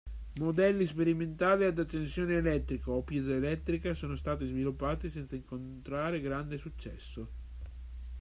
Modelli 0.39 0.87
sperimentali 0.87 1.63
ad 1.63 1.77
accensione 1.77 2.33
elettrica 2.37 2.89
o 2.89 3.03
piezo-elettrica 3.03 3.93
sono 3.93 4.15
stati 4.15 4.47
sviluppati 4.47 5.11
senza 5.11 5.35
incontrare 5.35 6.21
grande 6.21 6.57
successo. 6.57 7.27